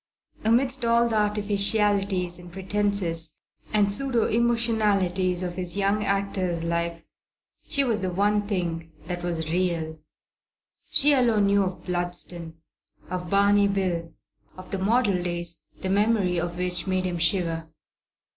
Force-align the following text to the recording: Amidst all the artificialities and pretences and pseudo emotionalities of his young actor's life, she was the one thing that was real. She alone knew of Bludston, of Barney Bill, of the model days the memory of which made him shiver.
Amidst 0.43 0.83
all 0.83 1.07
the 1.07 1.15
artificialities 1.17 2.39
and 2.39 2.51
pretences 2.51 3.39
and 3.71 3.87
pseudo 3.87 4.27
emotionalities 4.27 5.43
of 5.43 5.57
his 5.57 5.77
young 5.77 6.03
actor's 6.03 6.63
life, 6.63 7.03
she 7.67 7.83
was 7.83 8.01
the 8.01 8.09
one 8.11 8.47
thing 8.47 8.91
that 9.05 9.21
was 9.21 9.51
real. 9.51 9.99
She 10.89 11.13
alone 11.13 11.45
knew 11.45 11.61
of 11.61 11.85
Bludston, 11.85 12.55
of 13.11 13.29
Barney 13.29 13.67
Bill, 13.67 14.11
of 14.57 14.71
the 14.71 14.79
model 14.79 15.21
days 15.21 15.65
the 15.81 15.89
memory 15.91 16.39
of 16.39 16.57
which 16.57 16.87
made 16.87 17.05
him 17.05 17.19
shiver. 17.19 17.69